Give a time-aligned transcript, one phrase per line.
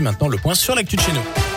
[0.00, 1.51] Maintenant, le point sur l'actu de chez nous.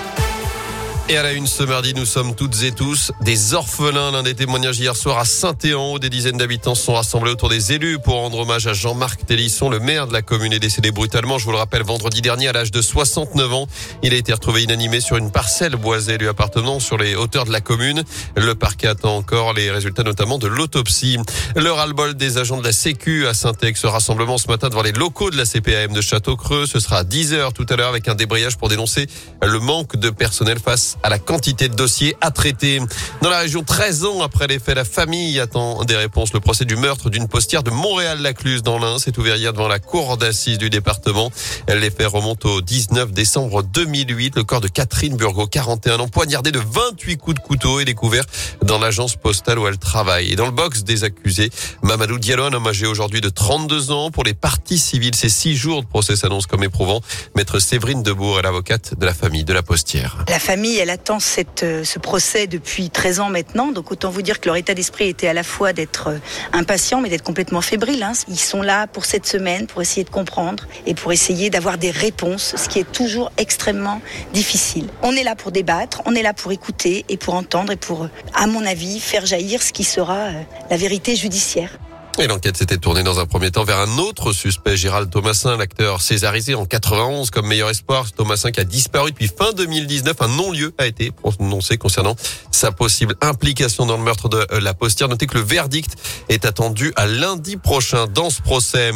[1.07, 4.09] Et à la une ce mardi, nous sommes toutes et tous des orphelins.
[4.09, 7.73] L'un des témoignages hier soir à Saint-Éan où des dizaines d'habitants sont rassemblés autour des
[7.73, 9.69] élus pour rendre hommage à Jean-Marc Télisson.
[9.69, 12.53] Le maire de la commune est décédé brutalement, je vous le rappelle, vendredi dernier à
[12.53, 13.67] l'âge de 69 ans.
[14.01, 17.51] Il a été retrouvé inanimé sur une parcelle boisée lui appartenant sur les hauteurs de
[17.51, 18.03] la commune.
[18.35, 21.19] Le parquet attend encore les résultats notamment de l'autopsie.
[21.55, 23.79] Le ras-le-bol des agents de la Sécu à Saint-Ex.
[23.79, 26.65] Ce rassemblement ce matin devant les locaux de la CPAM de Château-Creux.
[26.65, 29.05] Ce sera à 10h tout à l'heure avec un débrayage pour dénoncer
[29.43, 32.79] le manque de personnel face à la quantité de dossiers à traiter.
[33.21, 36.33] Dans la région, 13 ans après les faits, la famille attend des réponses.
[36.33, 39.79] Le procès du meurtre d'une postière de Montréal-Lacluse dans l'Ain s'est ouvert hier devant la
[39.79, 41.31] cour d'assises du département.
[41.67, 44.35] Les faits remontent au 19 décembre 2008.
[44.35, 48.23] Le corps de Catherine Burgot, 41 ans, poignardé de 28 coups de couteau et découvert
[48.63, 50.31] dans l'agence postale où elle travaille.
[50.31, 51.49] Et dans le box des accusés,
[51.81, 54.11] Mamadou Diallo, un homme aujourd'hui de 32 ans.
[54.11, 57.01] Pour les parties civiles, ces six jours de procès s'annoncent comme éprouvant.
[57.35, 60.25] Maître Séverine Debourg est l'avocate de la famille de la postière.
[60.27, 63.71] La famille, attend cette, euh, ce procès depuis 13 ans maintenant.
[63.71, 66.17] Donc autant vous dire que leur état d'esprit était à la fois d'être euh,
[66.53, 68.03] impatient mais d'être complètement fébrile.
[68.03, 68.13] Hein.
[68.27, 71.91] Ils sont là pour cette semaine, pour essayer de comprendre et pour essayer d'avoir des
[71.91, 74.01] réponses, ce qui est toujours extrêmement
[74.33, 74.87] difficile.
[75.01, 78.07] On est là pour débattre, on est là pour écouter et pour entendre et pour,
[78.33, 80.31] à mon avis, faire jaillir ce qui sera euh,
[80.69, 81.79] la vérité judiciaire.
[82.17, 86.01] Et l'enquête s'était tournée dans un premier temps vers un autre suspect, Gérald Thomasin, l'acteur
[86.01, 88.09] césarisé en 91 comme meilleur espoir.
[88.13, 90.15] Thomasin qui a disparu depuis fin 2019.
[90.21, 92.15] Un non-lieu a été prononcé concernant
[92.51, 95.09] sa possible implication dans le meurtre de euh, la postière.
[95.09, 95.97] Notez que le verdict
[96.29, 98.91] est attendu à lundi prochain dans ce procès.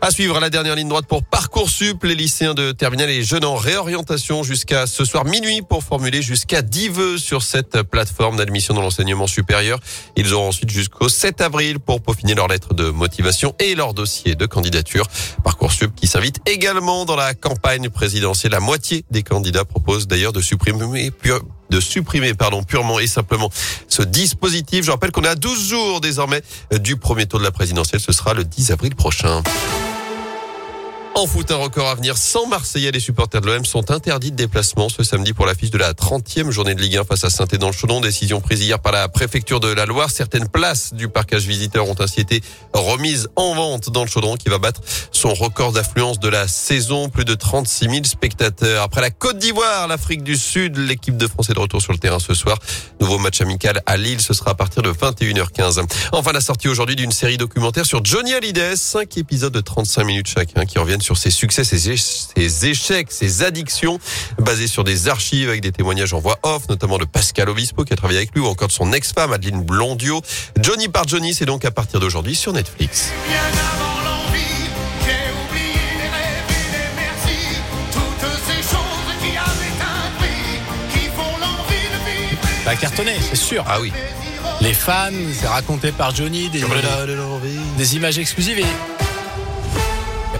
[0.00, 3.24] À suivre à la dernière ligne droite pour Parcoursup, les lycéens de terminale et les
[3.24, 8.36] jeunes en réorientation jusqu'à ce soir minuit pour formuler jusqu'à 10 vœux sur cette plateforme
[8.36, 9.78] d'admission dans l'enseignement supérieur.
[10.16, 14.34] Ils auront ensuite jusqu'au 7 avril pour peaufiner leur lettre de motivation et leur dossier
[14.34, 15.06] de candidature.
[15.44, 18.52] Parcoursup qui s'invite également dans la campagne présidentielle.
[18.52, 21.10] La moitié des candidats proposent d'ailleurs de supprimer
[21.70, 23.50] de supprimer pardon purement et simplement
[23.88, 24.84] ce dispositif.
[24.84, 26.42] Je rappelle qu'on est à 12 jours désormais
[26.80, 28.00] du premier tour de la présidentielle.
[28.00, 29.42] Ce sera le 10 avril prochain.
[31.14, 32.16] En foot, un record à venir.
[32.16, 35.76] Sans Marseillais, les supporters de l'OM sont interdits de déplacement ce samedi pour l'affiche de
[35.76, 38.92] la 30e journée de Ligue 1 face à saint le chaudon Décision prise hier par
[38.92, 40.10] la préfecture de la Loire.
[40.10, 42.40] Certaines places du parcage visiteur ont ainsi été
[42.72, 44.80] remises en vente dans le chaudron qui va battre
[45.10, 47.10] son record d'affluence de la saison.
[47.10, 48.82] Plus de 36 000 spectateurs.
[48.82, 51.98] Après la Côte d'Ivoire, l'Afrique du Sud, l'équipe de France est de retour sur le
[51.98, 52.58] terrain ce soir.
[53.00, 54.22] Nouveau match amical à Lille.
[54.22, 55.84] Ce sera à partir de 21h15.
[56.12, 58.76] Enfin, la sortie aujourd'hui d'une série documentaire sur Johnny Hallyday.
[58.76, 61.90] Cinq épisodes de 35 minutes chacun qui reviennent sur ses succès, ses,
[62.66, 63.98] échecs, ses addictions,
[64.38, 67.92] basés sur des archives avec des témoignages en voix off, notamment de Pascal Obispo qui
[67.92, 70.22] a travaillé avec lui, ou encore de son ex-femme Adeline Blondio.
[70.60, 73.10] Johnny par Johnny, c'est donc à partir d'aujourd'hui sur Netflix.
[82.72, 83.64] a cartonné, c'est sûr.
[83.68, 83.92] Ah oui.
[84.60, 86.64] Les fans, c'est raconté par Johnny, des,
[87.76, 89.01] des images exclusives et